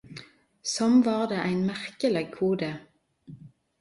[0.69, 2.71] Som var det ein merkeleg kode.